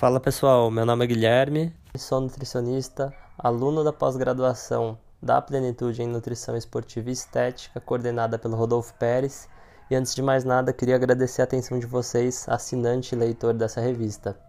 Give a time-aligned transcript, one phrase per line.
[0.00, 6.56] Fala pessoal, meu nome é Guilherme, sou nutricionista, aluno da pós-graduação da Plenitude em Nutrição
[6.56, 9.46] Esportiva e Estética, coordenada pelo Rodolfo Pérez.
[9.90, 13.82] E antes de mais nada, queria agradecer a atenção de vocês, assinante e leitor dessa
[13.82, 14.40] revista.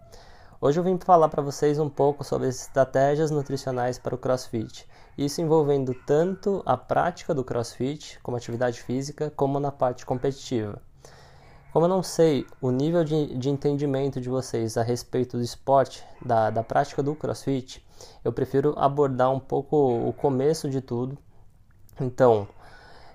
[0.61, 4.87] Hoje eu vim falar para vocês um pouco sobre as estratégias nutricionais para o CrossFit,
[5.17, 10.81] isso envolvendo tanto a prática do CrossFit como atividade física, como na parte competitiva.
[11.71, 16.03] Como eu não sei o nível de, de entendimento de vocês a respeito do esporte,
[16.23, 17.81] da, da prática do crossfit,
[18.25, 21.17] eu prefiro abordar um pouco o começo de tudo.
[21.99, 22.45] Então,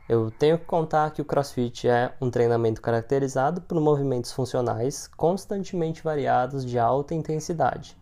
[0.09, 6.02] eu tenho que contar que o crossfit é um treinamento caracterizado por movimentos funcionais constantemente
[6.02, 7.95] variados de alta intensidade.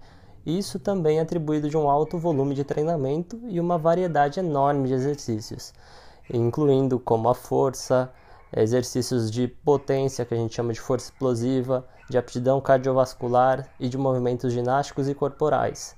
[0.47, 4.95] Isso também é atribuído de um alto volume de treinamento e uma variedade enorme de
[4.95, 5.75] exercícios,
[6.33, 8.13] incluindo como a força,
[8.57, 13.99] exercícios de potência, que a gente chama de força explosiva, de aptidão cardiovascular e de
[13.99, 15.97] movimentos ginásticos e corporais.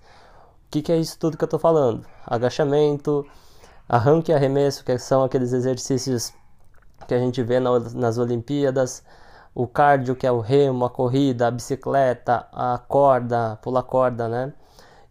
[0.67, 2.07] O que, que é isso tudo que eu estou falando?
[2.27, 3.27] Agachamento,
[3.89, 6.33] arranque e arremesso, que são aqueles exercícios
[7.07, 9.05] que a gente vê nas Olimpíadas,
[9.55, 14.53] o cardio, que é o remo, a corrida, a bicicleta, a corda, pular corda, né?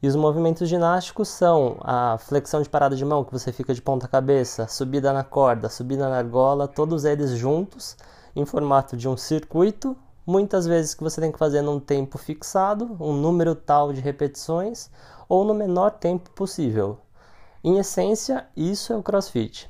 [0.06, 3.82] E os movimentos ginásticos são a flexão de parada de mão, que você fica de
[3.82, 7.98] ponta cabeça, subida na corda, subida na argola, todos eles juntos
[8.36, 12.96] em formato de um circuito, muitas vezes que você tem que fazer num tempo fixado,
[13.00, 14.92] um número tal de repetições
[15.28, 17.00] ou no menor tempo possível.
[17.64, 19.68] Em essência, isso é o CrossFit.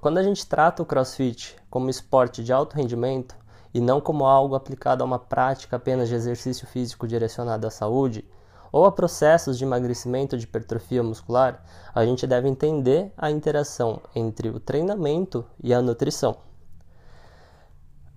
[0.00, 3.36] Quando a gente trata o CrossFit como esporte de alto rendimento
[3.72, 8.24] e não como algo aplicado a uma prática apenas de exercício físico direcionado à saúde,
[8.74, 11.62] ou a processos de emagrecimento de hipertrofia muscular,
[11.94, 16.38] a gente deve entender a interação entre o treinamento e a nutrição.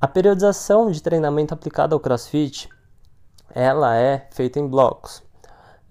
[0.01, 2.67] A periodização de treinamento aplicada ao CrossFit,
[3.53, 5.21] ela é feita em blocos,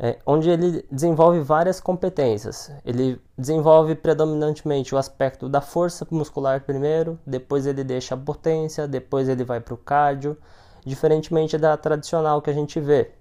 [0.01, 2.69] é, onde ele desenvolve várias competências.
[2.85, 9.29] Ele desenvolve predominantemente o aspecto da força muscular primeiro, depois ele deixa a potência, depois
[9.29, 10.37] ele vai para o cardio,
[10.85, 13.13] diferentemente da tradicional que a gente vê,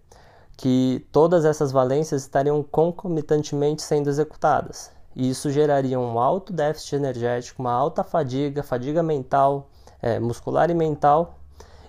[0.57, 4.91] que todas essas valências estariam concomitantemente sendo executadas.
[5.15, 9.69] E isso geraria um alto déficit energético, uma alta fadiga, fadiga mental,
[10.01, 11.39] é, muscular e mental,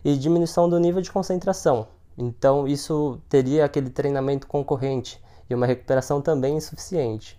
[0.04, 1.88] e diminuição do nível de concentração.
[2.16, 7.38] Então, isso teria aquele treinamento concorrente e uma recuperação também insuficiente.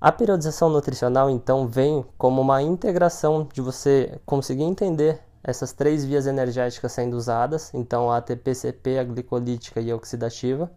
[0.00, 6.26] A periodização nutricional, então, vem como uma integração de você conseguir entender essas três vias
[6.26, 10.68] energéticas sendo usadas, então a ATP-CP, a glicolítica e a oxidativa,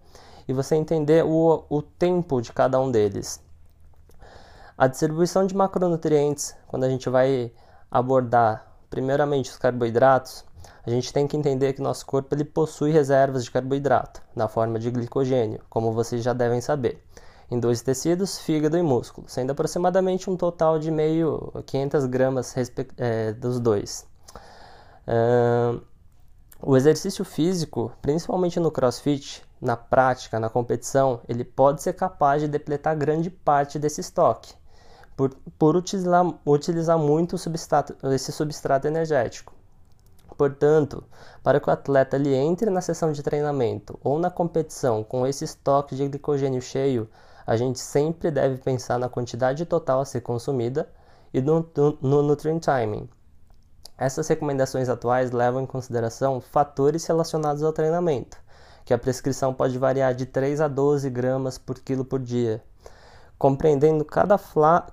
[0.47, 3.41] e você entender o, o tempo de cada um deles.
[4.77, 7.51] A distribuição de macronutrientes, quando a gente vai
[7.89, 10.45] abordar primeiramente os carboidratos,
[10.85, 14.77] a gente tem que entender que nosso corpo ele possui reservas de carboidrato na forma
[14.77, 17.03] de glicogênio, como vocês já devem saber,
[17.49, 22.55] em dois tecidos, fígado e músculo, sendo aproximadamente um total de meio 500 gramas
[22.97, 24.08] é, dos dois.
[26.61, 32.47] O exercício físico, principalmente no crossfit, na prática, na competição, ele pode ser capaz de
[32.47, 34.53] depletar grande parte desse estoque,
[35.15, 39.53] por, por utilizar, utilizar muito substrato, esse substrato energético.
[40.37, 41.03] Portanto,
[41.41, 45.43] para que o atleta ele entre na sessão de treinamento ou na competição com esse
[45.43, 47.09] estoque de glicogênio cheio,
[47.47, 50.89] a gente sempre deve pensar na quantidade total a ser consumida
[51.33, 53.09] e no, no, no nutrient timing,
[53.99, 58.37] essas recomendações atuais levam em consideração fatores relacionados ao treinamento,
[58.85, 62.63] que a prescrição pode variar de 3 a 12 gramas por quilo por dia.
[63.37, 64.39] Compreendendo cada,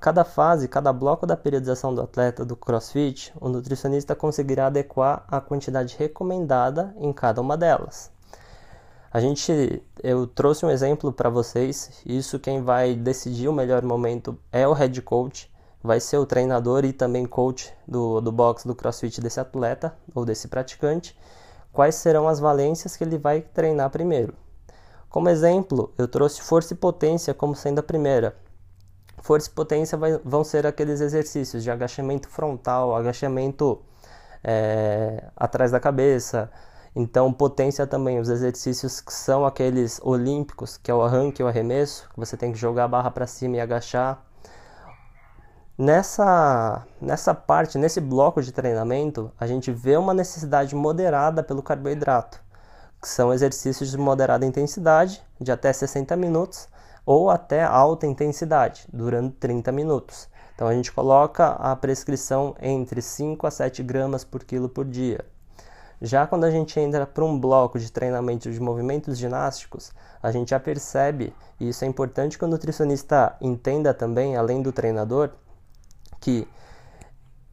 [0.00, 5.40] cada fase, cada bloco da periodização do atleta do CrossFit, o nutricionista conseguirá adequar a
[5.40, 8.10] quantidade recomendada em cada uma delas.
[9.12, 12.02] A gente, eu trouxe um exemplo para vocês.
[12.04, 15.50] Isso quem vai decidir o melhor momento é o head coach
[15.86, 20.24] vai ser o treinador e também coach do, do box do crossfit desse atleta ou
[20.24, 21.16] desse praticante,
[21.72, 24.34] quais serão as valências que ele vai treinar primeiro.
[25.08, 28.36] Como exemplo, eu trouxe força e potência como sendo a primeira.
[29.22, 33.80] Força e potência vai, vão ser aqueles exercícios de agachamento frontal, agachamento
[34.44, 36.50] é, atrás da cabeça.
[36.94, 41.48] Então, potência também, os exercícios que são aqueles olímpicos, que é o arranque e o
[41.48, 44.25] arremesso, que você tem que jogar a barra para cima e agachar.
[45.78, 52.42] Nessa, nessa parte, nesse bloco de treinamento, a gente vê uma necessidade moderada pelo carboidrato,
[52.98, 56.66] que são exercícios de moderada intensidade, de até 60 minutos,
[57.04, 60.30] ou até alta intensidade, durando 30 minutos.
[60.54, 65.26] Então a gente coloca a prescrição entre 5 a 7 gramas por quilo por dia.
[66.00, 69.92] Já quando a gente entra para um bloco de treinamento de movimentos ginásticos,
[70.22, 74.72] a gente já percebe, e isso é importante que o nutricionista entenda também, além do
[74.72, 75.32] treinador,
[76.26, 76.48] que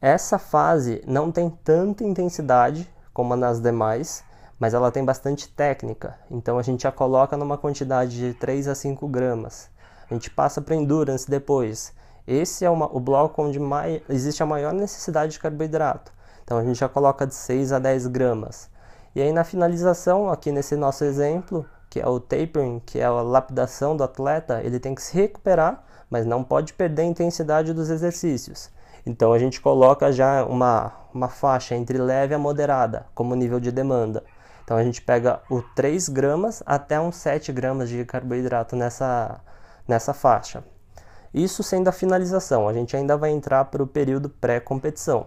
[0.00, 4.24] essa fase não tem tanta intensidade como nas demais,
[4.58, 6.18] mas ela tem bastante técnica.
[6.28, 9.70] Então a gente já coloca numa quantidade de 3 a 5 gramas.
[10.10, 11.92] A gente passa para endurance depois.
[12.26, 16.12] Esse é uma, o bloco onde mais, existe a maior necessidade de carboidrato.
[16.42, 18.68] Então a gente já coloca de 6 a 10 gramas.
[19.14, 23.12] E aí na finalização, aqui nesse nosso exemplo, que é o tapering, que é a
[23.12, 27.90] lapidação do atleta, ele tem que se recuperar, mas não pode perder a intensidade dos
[27.90, 28.70] exercícios.
[29.04, 33.72] Então a gente coloca já uma, uma faixa entre leve a moderada como nível de
[33.72, 34.22] demanda.
[34.62, 39.40] Então a gente pega o 3 gramas até uns 7 gramas de carboidrato nessa,
[39.88, 40.62] nessa faixa.
[41.34, 45.26] Isso sendo a finalização, a gente ainda vai entrar para o período pré-competição.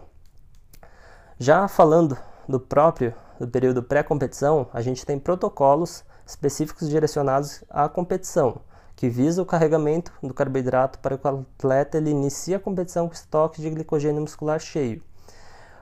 [1.37, 2.17] Já falando
[2.47, 8.61] do próprio do período pré-competição, a gente tem protocolos específicos direcionados à competição
[8.97, 13.13] que visa o carregamento do carboidrato para que o atleta ele inicie a competição com
[13.13, 15.03] estoque de glicogênio muscular cheio.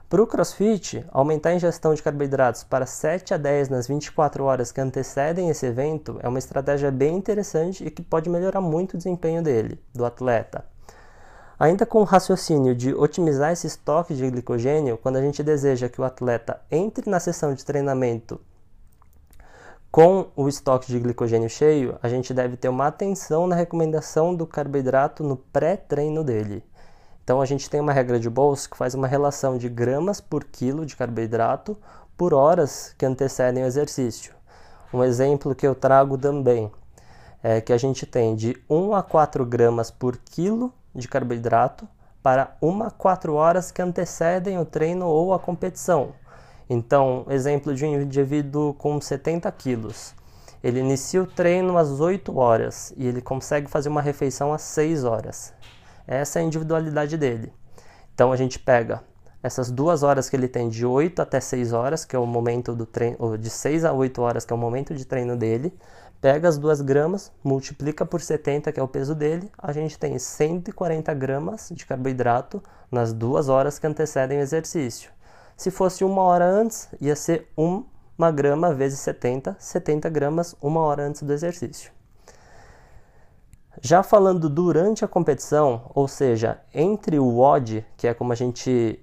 [0.06, 4.70] Para o CrossFit, aumentar a ingestão de carboidratos para 7 a 10 nas 24 horas
[4.70, 8.98] que antecedem esse evento é uma estratégia bem interessante e que pode melhorar muito o
[8.98, 10.66] desempenho dele, do atleta.
[11.58, 16.02] Ainda com o raciocínio de otimizar esse estoque de glicogênio, quando a gente deseja que
[16.02, 18.38] o atleta entre na sessão de treinamento
[19.96, 24.46] com o estoque de glicogênio cheio, a gente deve ter uma atenção na recomendação do
[24.46, 26.62] carboidrato no pré-treino dele.
[27.24, 30.44] Então a gente tem uma regra de bolsa que faz uma relação de gramas por
[30.44, 31.78] quilo de carboidrato
[32.14, 34.34] por horas que antecedem o exercício.
[34.92, 36.70] Um exemplo que eu trago também
[37.42, 41.88] é que a gente tem de 1 a 4 gramas por quilo de carboidrato
[42.22, 46.12] para 1 a 4 horas que antecedem o treino ou a competição.
[46.68, 50.14] Então, exemplo de um indivíduo com 70 quilos.
[50.62, 55.04] Ele inicia o treino às 8 horas e ele consegue fazer uma refeição às 6
[55.04, 55.54] horas.
[56.06, 57.52] Essa é a individualidade dele.
[58.14, 59.02] Então a gente pega
[59.42, 62.74] essas duas horas que ele tem de 8 até 6 horas, que é o momento
[62.74, 65.72] do treino, de 6 a 8 horas, que é o momento de treino dele,
[66.20, 70.18] pega as 2 gramas, multiplica por 70, que é o peso dele, a gente tem
[70.18, 72.60] 140 gramas de carboidrato
[72.90, 75.15] nas duas horas que antecedem o exercício.
[75.56, 77.82] Se fosse uma hora antes, ia ser 1
[78.34, 81.90] grama vezes 70, 70 gramas uma hora antes do exercício.
[83.80, 89.00] Já falando durante a competição, ou seja, entre o WOD, que é como a gente,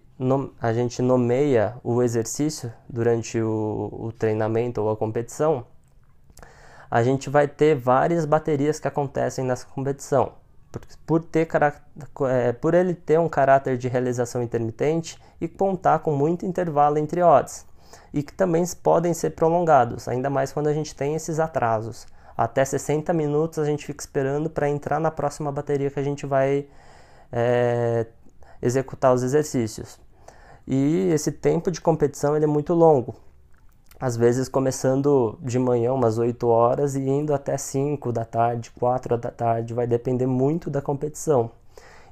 [0.62, 5.66] a gente nomeia o exercício durante o, o treinamento ou a competição,
[6.90, 10.43] a gente vai ter várias baterias que acontecem nessa competição
[11.06, 11.48] por, ter,
[12.30, 17.22] é, por ele ter um caráter de realização intermitente e contar com muito intervalo entre
[17.22, 17.66] odds,
[18.14, 22.06] e que também podem ser prolongados, ainda mais quando a gente tem esses atrasos.
[22.36, 26.26] Até 60 minutos a gente fica esperando para entrar na próxima bateria que a gente
[26.26, 26.66] vai
[27.32, 28.08] é,
[28.62, 30.00] executar os exercícios.
[30.66, 33.16] E esse tempo de competição ele é muito longo,
[34.00, 39.18] às vezes começando de manhã, umas 8 horas, e indo até 5 da tarde, 4
[39.18, 41.52] da tarde, vai depender muito da competição.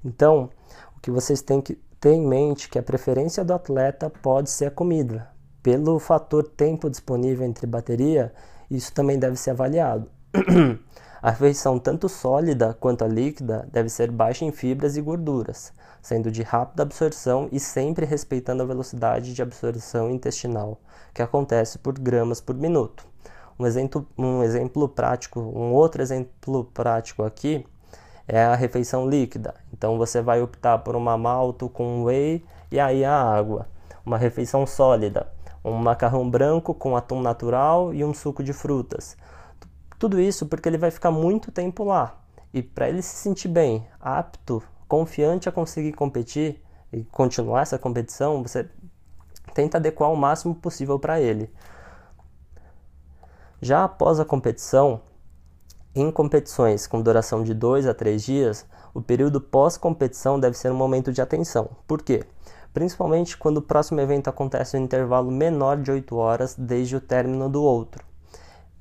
[0.03, 0.49] Então,
[0.97, 4.49] o que vocês têm que ter em mente é que a preferência do atleta pode
[4.49, 5.29] ser a comida.
[5.61, 8.33] Pelo fator tempo disponível entre bateria,
[8.69, 10.09] isso também deve ser avaliado.
[11.21, 16.41] a refeição, tanto sólida quanto líquida, deve ser baixa em fibras e gorduras, sendo de
[16.41, 20.79] rápida absorção e sempre respeitando a velocidade de absorção intestinal
[21.13, 23.05] que acontece por gramas por minuto.
[23.59, 27.63] Um exemplo, um exemplo prático, um outro exemplo prático aqui
[28.27, 29.53] é a refeição líquida.
[29.71, 33.67] Então você vai optar por uma malto com whey e aí a água.
[34.03, 35.27] Uma refeição sólida,
[35.63, 39.15] um macarrão branco com atum natural e um suco de frutas.
[40.01, 42.19] Tudo isso porque ele vai ficar muito tempo lá.
[42.51, 46.59] E para ele se sentir bem, apto, confiante a conseguir competir
[46.91, 48.67] e continuar essa competição, você
[49.53, 51.53] tenta adequar o máximo possível para ele.
[53.61, 55.01] Já após a competição,
[55.93, 58.65] em competições com duração de 2 a 3 dias,
[58.95, 61.77] o período pós-competição deve ser um momento de atenção.
[61.85, 62.25] Por quê?
[62.73, 66.99] Principalmente quando o próximo evento acontece em um intervalo menor de 8 horas desde o
[66.99, 68.09] término do outro.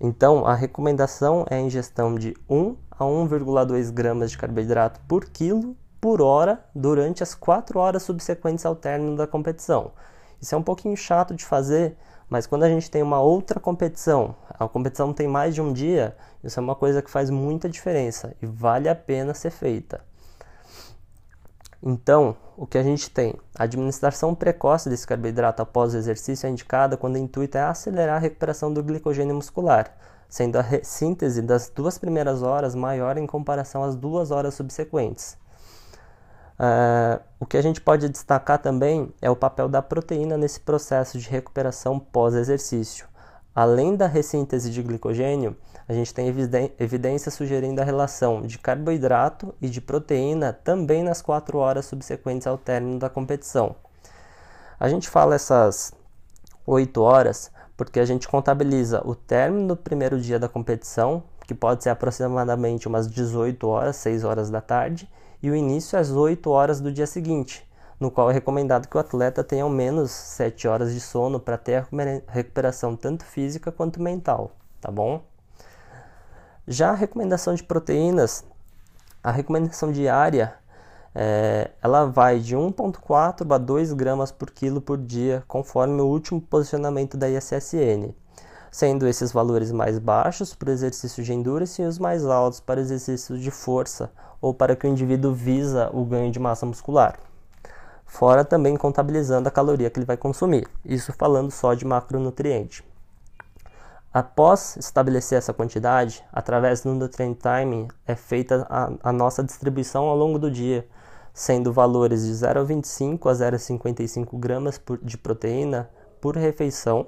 [0.01, 5.77] Então, a recomendação é a ingestão de 1 a 1,2 gramas de carboidrato por quilo
[6.01, 9.93] por hora durante as 4 horas subsequentes ao término da competição.
[10.41, 11.99] Isso é um pouquinho chato de fazer,
[12.31, 16.17] mas quando a gente tem uma outra competição, a competição tem mais de um dia,
[16.43, 20.01] isso é uma coisa que faz muita diferença e vale a pena ser feita.
[21.83, 23.35] Então, o que a gente tem?
[23.59, 28.17] A administração precoce desse carboidrato após o exercício é indicada quando o intuito é acelerar
[28.17, 29.97] a recuperação do glicogênio muscular,
[30.29, 35.39] sendo a síntese das duas primeiras horas maior em comparação às duas horas subsequentes.
[36.61, 41.19] Uh, o que a gente pode destacar também é o papel da proteína nesse processo
[41.19, 43.09] de recuperação pós-exercício.
[43.55, 45.57] Além da ressíntese de glicogênio,
[45.91, 46.33] a gente tem
[46.79, 52.57] evidência sugerindo a relação de carboidrato e de proteína também nas quatro horas subsequentes ao
[52.57, 53.75] término da competição.
[54.79, 55.93] A gente fala essas
[56.65, 61.83] oito horas porque a gente contabiliza o término do primeiro dia da competição, que pode
[61.83, 65.11] ser aproximadamente umas 18 horas, 6 horas da tarde,
[65.43, 67.69] e o início às 8 horas do dia seguinte,
[67.99, 71.59] no qual é recomendado que o atleta tenha ao menos 7 horas de sono para
[71.59, 71.87] ter a
[72.29, 75.29] recuperação tanto física quanto mental, tá bom?
[76.67, 78.45] Já a recomendação de proteínas,
[79.23, 80.55] a recomendação diária,
[81.15, 86.41] é, ela vai de 1,4 a 2 gramas por quilo por dia, conforme o último
[86.41, 88.15] posicionamento da ISSN,
[88.71, 92.79] sendo esses valores mais baixos para o exercício de endurance e os mais altos para
[92.79, 97.19] o exercício de força ou para que o indivíduo visa o ganho de massa muscular
[98.11, 100.67] fora também contabilizando a caloria que ele vai consumir.
[100.85, 102.85] Isso falando só de macronutriente.
[104.13, 110.17] Após estabelecer essa quantidade, através do Nutrient Timing é feita a, a nossa distribuição ao
[110.17, 110.85] longo do dia,
[111.33, 115.89] sendo valores de 0,25 a 0,55 gramas de proteína
[116.21, 117.07] por refeição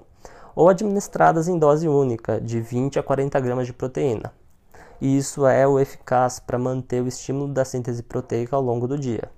[0.54, 4.32] ou administradas em dose única, de 20 a 40 gramas de proteína.
[5.00, 8.96] E isso é o eficaz para manter o estímulo da síntese proteica ao longo do
[8.96, 9.28] dia.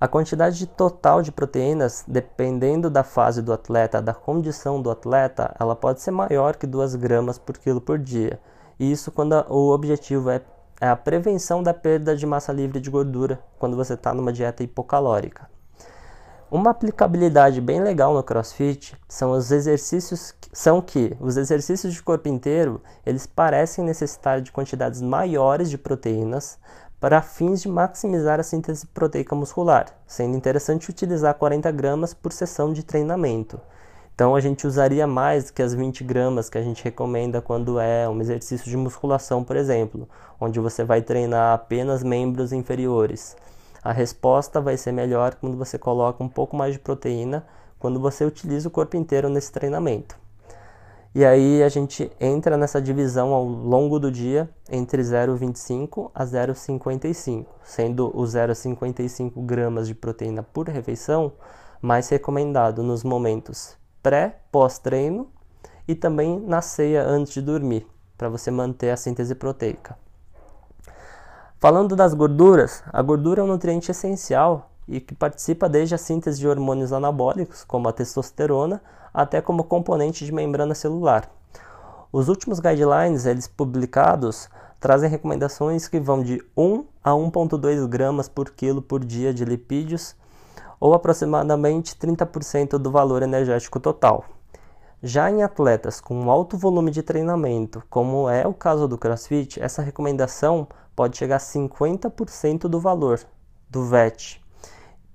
[0.00, 5.76] A quantidade total de proteínas, dependendo da fase do atleta, da condição do atleta, ela
[5.76, 8.40] pode ser maior que 2 gramas por quilo por dia.
[8.78, 10.40] E isso quando o objetivo é,
[10.80, 14.62] é a prevenção da perda de massa livre de gordura quando você está numa dieta
[14.62, 15.50] hipocalórica.
[16.50, 22.26] Uma aplicabilidade bem legal no CrossFit são os exercícios são que os exercícios de corpo
[22.26, 26.58] inteiro eles parecem necessitar de quantidades maiores de proteínas
[27.00, 32.74] para fins de maximizar a síntese proteica muscular, sendo interessante utilizar 40 gramas por sessão
[32.74, 33.58] de treinamento.
[34.14, 38.06] Então a gente usaria mais que as 20 gramas que a gente recomenda quando é
[38.06, 40.06] um exercício de musculação, por exemplo,
[40.38, 43.34] onde você vai treinar apenas membros inferiores.
[43.82, 47.46] A resposta vai ser melhor quando você coloca um pouco mais de proteína
[47.78, 50.18] quando você utiliza o corpo inteiro nesse treinamento.
[51.12, 57.46] E aí a gente entra nessa divisão ao longo do dia entre 0,25 a 0,55,
[57.64, 61.32] sendo o 0,55 gramas de proteína por refeição
[61.82, 65.28] mais recomendado nos momentos pré, pós-treino
[65.88, 69.98] e também na ceia antes de dormir, para você manter a síntese proteica.
[71.58, 76.38] Falando das gorduras, a gordura é um nutriente essencial e que participa desde a síntese
[76.38, 78.80] de hormônios anabólicos, como a testosterona,
[79.12, 81.30] até como componente de membrana celular.
[82.12, 84.48] Os últimos guidelines, eles publicados,
[84.80, 90.16] trazem recomendações que vão de 1 a 1,2 gramas por quilo por dia de lipídios,
[90.80, 94.24] ou aproximadamente 30% do valor energético total.
[95.02, 99.82] Já em atletas com alto volume de treinamento, como é o caso do CrossFit, essa
[99.82, 103.20] recomendação pode chegar a 50% do valor
[103.68, 104.39] do VET,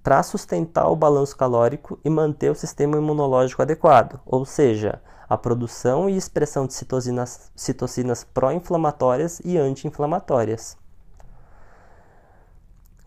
[0.06, 6.08] para sustentar o balanço calórico e manter o sistema imunológico adequado, ou seja, a produção
[6.08, 10.78] e expressão de citocinas, citocinas pró-inflamatórias e anti-inflamatórias.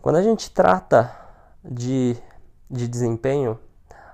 [0.01, 1.09] Quando a gente trata
[1.63, 2.17] de,
[2.69, 3.57] de desempenho,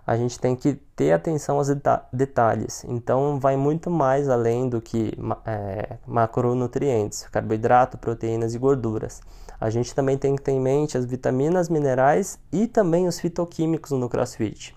[0.05, 1.69] a gente tem que ter atenção aos
[2.13, 2.83] detalhes.
[2.83, 5.11] Então, vai muito mais além do que
[5.43, 9.23] é, macronutrientes, carboidrato, proteínas e gorduras.
[9.59, 13.91] A gente também tem que ter em mente as vitaminas, minerais e também os fitoquímicos
[13.91, 14.75] no CrossFit.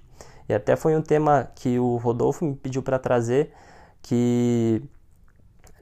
[0.48, 3.52] E até foi um tema que o Rodolfo me pediu para trazer,
[4.00, 4.82] que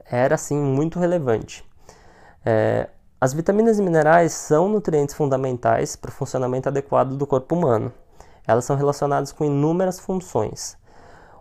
[0.05, 1.63] era assim muito relevante.
[2.45, 2.89] É,
[3.19, 7.91] as vitaminas e minerais são nutrientes fundamentais para o funcionamento adequado do corpo humano.
[8.45, 10.77] Elas são relacionadas com inúmeras funções.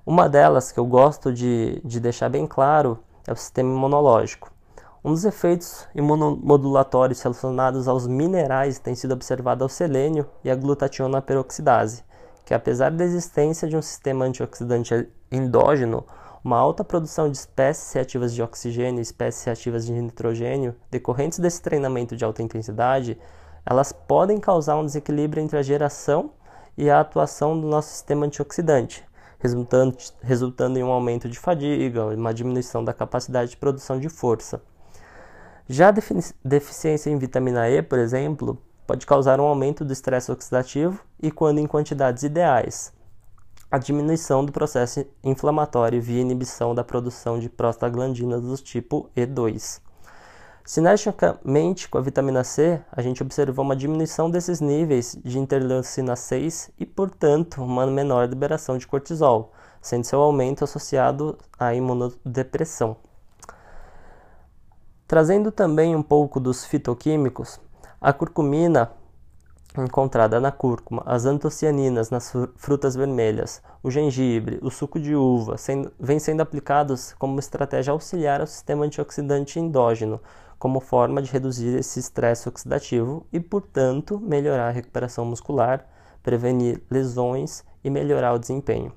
[0.05, 4.56] Uma delas que eu gosto de, de deixar bem claro é o sistema imunológico.
[5.07, 11.23] Um dos efeitos imunomodulatórios relacionados aos minerais tem sido observado ao selênio e à glutationa
[11.23, 12.03] peroxidase,
[12.45, 16.05] que apesar da existência de um sistema antioxidante endógeno,
[16.43, 21.63] uma alta produção de espécies reativas de oxigênio e espécies reativas de nitrogênio decorrentes desse
[21.63, 23.17] treinamento de alta intensidade,
[23.65, 26.33] elas podem causar um desequilíbrio entre a geração
[26.77, 29.05] e a atuação do nosso sistema antioxidante,
[29.39, 34.61] resultando, resultando em um aumento de fadiga, uma diminuição da capacidade de produção de força.
[35.69, 35.95] Já a
[36.45, 38.57] deficiência em vitamina E, por exemplo,
[38.87, 42.93] pode causar um aumento do estresse oxidativo e, quando em quantidades ideais,
[43.69, 49.81] a diminuição do processo inflamatório via inibição da produção de prostaglandinas do tipo E2.
[50.65, 56.71] Sinergicamente com a vitamina C, a gente observou uma diminuição desses níveis de interleucina 6
[56.79, 62.97] e, portanto, uma menor liberação de cortisol, sendo seu aumento associado à imunodepressão.
[65.07, 67.61] Trazendo também um pouco dos fitoquímicos,
[68.01, 68.91] a curcumina
[69.79, 75.93] encontrada na cúrcuma, as antocianinas nas frutas vermelhas, o gengibre, o suco de uva, sendo,
[76.01, 80.21] vêm sendo aplicados como estratégia auxiliar ao sistema antioxidante endógeno,
[80.59, 85.87] como forma de reduzir esse estresse oxidativo e, portanto, melhorar a recuperação muscular,
[86.23, 88.93] prevenir lesões e melhorar o desempenho.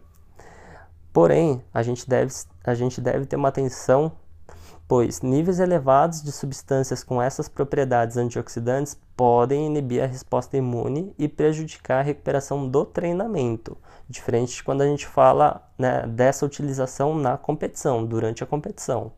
[1.12, 4.12] Porém, a gente deve, a gente deve ter uma atenção,
[4.90, 11.28] pois níveis elevados de substâncias com essas propriedades antioxidantes podem inibir a resposta imune e
[11.28, 13.78] prejudicar a recuperação do treinamento,
[14.10, 19.12] diferente de quando a gente fala né, dessa utilização na competição, durante a competição.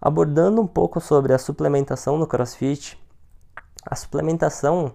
[0.00, 3.00] Abordando um pouco sobre a suplementação no CrossFit,
[3.86, 4.92] a suplementação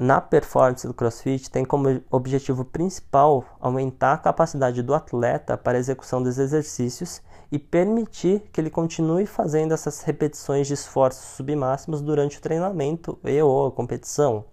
[0.00, 5.80] na performance do CrossFit tem como objetivo principal aumentar a capacidade do atleta para a
[5.80, 12.38] execução dos exercícios e permitir que ele continue fazendo essas repetições de esforços submáximos durante
[12.38, 14.44] o treinamento e ou a competição,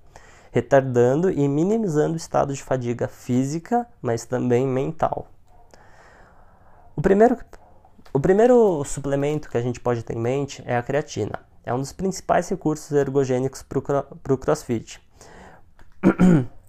[0.51, 5.27] retardando e minimizando o estado de fadiga física, mas também mental.
[6.95, 7.37] O primeiro
[8.13, 11.41] o primeiro suplemento que a gente pode ter em mente é a creatina.
[11.65, 15.01] É um dos principais recursos ergogênicos para o crossfit,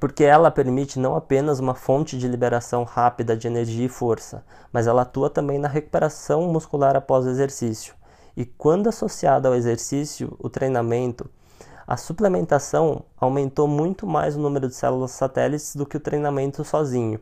[0.00, 4.86] porque ela permite não apenas uma fonte de liberação rápida de energia e força, mas
[4.86, 7.94] ela atua também na recuperação muscular após o exercício.
[8.36, 11.28] E quando associada ao exercício, o treinamento,
[11.86, 17.18] a suplementação aumentou muito mais o número de células satélites do que o treinamento sozinho.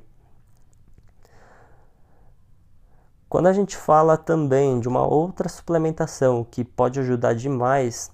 [3.29, 8.11] Quando a gente fala também de uma outra suplementação que pode ajudar demais,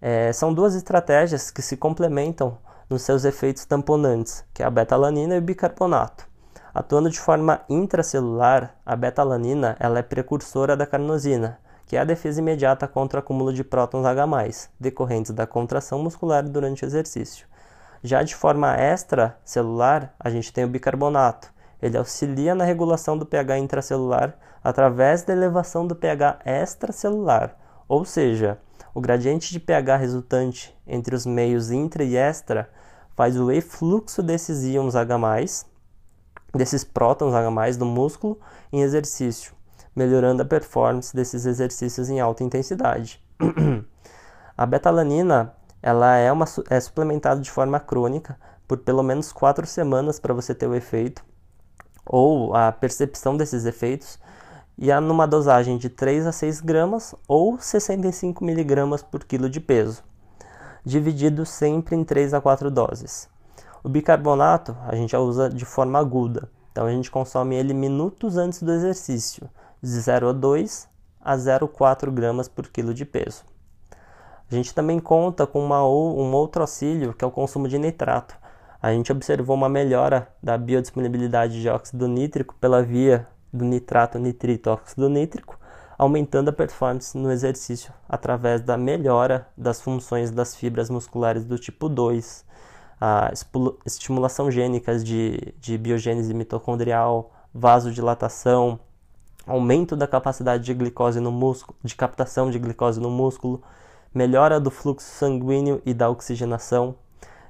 [0.00, 2.58] é, são duas estratégias que se complementam
[2.92, 6.28] nos seus efeitos tamponantes, que é a betalanina e o bicarbonato.
[6.74, 12.40] Atuando de forma intracelular, a betalanina ela é precursora da carnosina, que é a defesa
[12.40, 17.46] imediata contra o acúmulo de prótons H+, decorrentes da contração muscular durante o exercício.
[18.02, 23.58] Já de forma extracelular, a gente tem o bicarbonato, ele auxilia na regulação do pH
[23.58, 27.56] intracelular através da elevação do pH extracelular,
[27.88, 28.58] ou seja,
[28.94, 32.68] o gradiente de pH resultante entre os meios intra e extra
[33.14, 35.16] faz o efluxo desses íons H+,
[36.54, 38.38] desses prótons H+, do músculo
[38.72, 39.52] em exercício,
[39.94, 43.22] melhorando a performance desses exercícios em alta intensidade.
[44.56, 50.20] a betalanina ela é, uma, é suplementada de forma crônica por pelo menos 4 semanas
[50.20, 51.24] para você ter o efeito
[52.04, 54.18] ou a percepção desses efeitos,
[54.76, 59.60] e há numa dosagem de 3 a 6 gramas ou 65 miligramas por quilo de
[59.60, 60.02] peso,
[60.84, 63.28] dividido sempre em 3 a 4 doses.
[63.82, 68.36] O bicarbonato a gente já usa de forma aguda, então a gente consome ele minutos
[68.36, 69.48] antes do exercício,
[69.82, 70.88] de 0 a 2
[71.20, 73.44] a 0,4 gramas por quilo de peso.
[74.50, 78.36] A gente também conta com uma, um outro auxílio que é o consumo de nitrato,
[78.82, 84.70] a gente observou uma melhora da biodisponibilidade de óxido nítrico pela via do nitrato nitrito
[84.70, 85.56] óxido nítrico,
[85.98, 91.88] aumentando a performance no exercício através da melhora das funções das fibras musculares do tipo
[91.88, 92.44] 2,
[93.00, 93.32] a
[93.84, 98.78] estimulação gênicas de, de biogênese mitocondrial, vasodilatação,
[99.46, 103.62] aumento da capacidade de glicose no músculo, de captação de glicose no músculo,
[104.14, 106.94] melhora do fluxo sanguíneo e da oxigenação,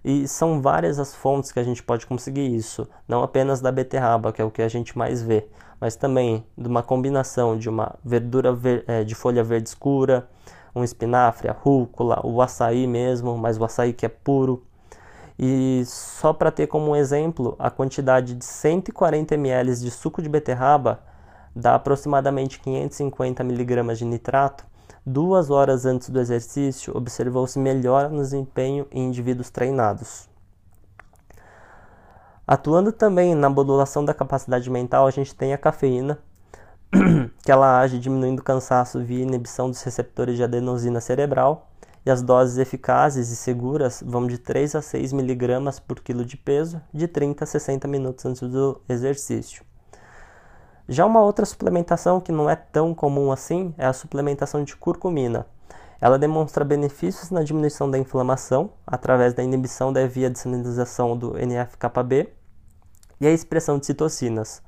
[0.04, 4.32] e são várias as fontes que a gente pode conseguir isso, não apenas da beterraba,
[4.32, 5.46] que é o que a gente mais vê,
[5.82, 10.28] mas também de uma combinação de uma verdura ver, é, de folha verde escura,
[10.72, 14.62] um espinafre, a rúcula, o açaí mesmo, mas o açaí que é puro.
[15.36, 21.00] E só para ter como exemplo, a quantidade de 140 ml de suco de beterraba
[21.52, 24.64] dá aproximadamente 550 mg de nitrato
[25.04, 30.30] Duas horas antes do exercício, observou-se melhora no desempenho em indivíduos treinados.
[32.52, 36.18] Atuando também na modulação da capacidade mental, a gente tem a cafeína,
[37.42, 41.70] que ela age diminuindo o cansaço via inibição dos receptores de adenosina cerebral,
[42.04, 46.36] e as doses eficazes e seguras vão de 3 a 6 mg por quilo de
[46.36, 49.64] peso, de 30 a 60 minutos antes do exercício.
[50.86, 55.46] Já uma outra suplementação que não é tão comum assim é a suplementação de curcumina.
[55.98, 61.34] Ela demonstra benefícios na diminuição da inflamação através da inibição da via de sinalização do
[61.38, 62.41] NF-κB
[63.22, 64.60] e a expressão de citocinas.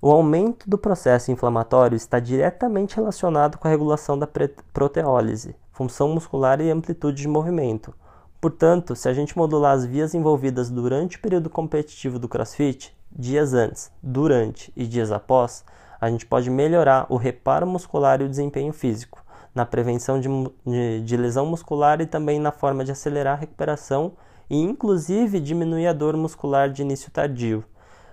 [0.00, 4.28] O aumento do processo inflamatório está diretamente relacionado com a regulação da
[4.70, 7.94] proteólise, função muscular e amplitude de movimento.
[8.38, 13.54] Portanto, se a gente modular as vias envolvidas durante o período competitivo do CrossFit, dias
[13.54, 15.64] antes, durante e dias após,
[15.98, 19.24] a gente pode melhorar o reparo muscular e o desempenho físico,
[19.54, 20.28] na prevenção de,
[20.66, 24.12] de, de lesão muscular e também na forma de acelerar a recuperação
[24.48, 27.64] e, inclusive, diminuir a dor muscular de início tardio.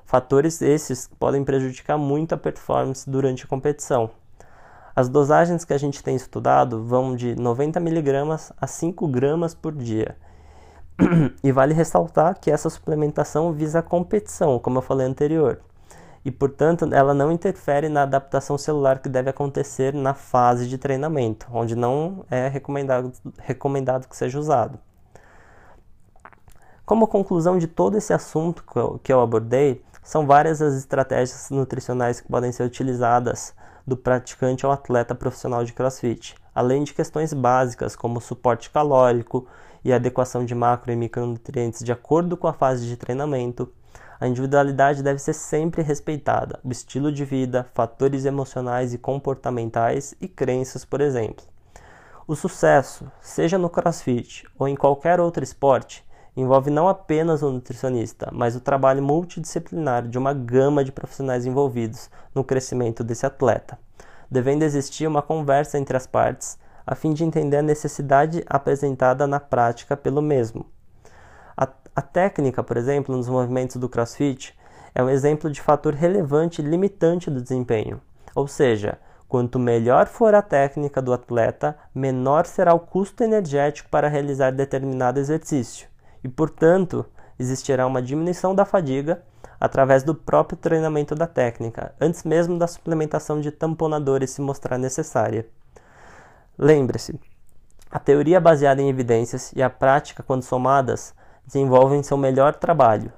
[0.06, 4.10] Fatores esses podem prejudicar muito a performance durante a competição.
[4.96, 9.74] As dosagens que a gente tem estudado vão de 90 mg a 5 gramas por
[9.74, 10.18] dia.
[11.44, 15.62] e vale ressaltar que essa suplementação visa a competição, como eu falei anterior.
[16.24, 21.48] E, portanto, ela não interfere na adaptação celular que deve acontecer na fase de treinamento,
[21.52, 24.78] onde não é recomendado, recomendado que seja usado.
[26.92, 28.66] Como conclusão de todo esse assunto
[29.02, 33.56] que eu, abordei, são várias as estratégias nutricionais que podem ser utilizadas
[33.88, 39.48] do praticante ao atleta profissional de crossfit, além de questões básicas como suporte calórico
[39.86, 43.72] e adequação de macro e micronutrientes de acordo com a fase de treinamento.
[44.20, 50.28] A individualidade deve ser sempre respeitada, o estilo de vida, fatores emocionais e comportamentais e
[50.28, 51.46] crenças, por exemplo.
[52.28, 56.04] O sucesso, seja no crossfit ou em qualquer outro esporte,
[56.36, 62.10] envolve não apenas o nutricionista, mas o trabalho multidisciplinar de uma gama de profissionais envolvidos
[62.34, 63.78] no crescimento desse atleta,
[64.30, 69.40] devendo existir uma conversa entre as partes a fim de entender a necessidade apresentada na
[69.40, 70.66] prática pelo mesmo.
[71.56, 74.58] A, a técnica, por exemplo, nos movimentos do CrossFit
[74.96, 78.02] é um exemplo de fator relevante limitante do desempenho,
[78.36, 84.10] ou seja, Quanto melhor for a técnica do atleta, menor será o custo energético para
[84.10, 85.88] realizar determinado exercício
[86.24, 87.06] e, portanto,
[87.38, 89.24] existirá uma diminuição da fadiga
[89.60, 95.48] através do próprio treinamento da técnica, antes mesmo da suplementação de tamponadores se mostrar necessária.
[96.58, 97.20] Lembre-se,
[97.92, 101.14] a teoria baseada em evidências e a prática, quando somadas,
[101.46, 103.12] desenvolvem seu melhor trabalho.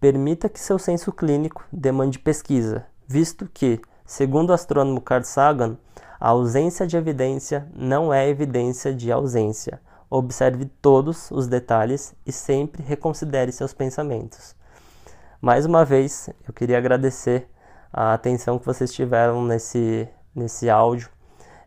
[0.00, 5.76] Permita que seu senso clínico demande pesquisa, visto que, segundo o astrônomo Carl Sagan,
[6.20, 9.80] a ausência de evidência não é evidência de ausência.
[10.10, 14.56] Observe todos os detalhes e sempre reconsidere seus pensamentos.
[15.40, 17.48] Mais uma vez, eu queria agradecer
[17.92, 21.10] a atenção que vocês tiveram nesse, nesse áudio.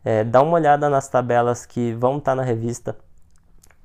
[0.03, 2.97] É, dá uma olhada nas tabelas que vão estar na revista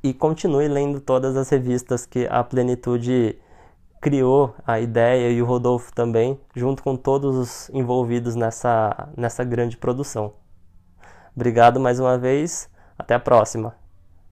[0.02, 3.38] e continue lendo todas as revistas que a Plenitude
[4.00, 9.76] criou a ideia e o Rodolfo também, junto com todos os envolvidos nessa, nessa grande
[9.76, 10.32] produção.
[11.34, 13.74] Obrigado mais uma vez, até a próxima.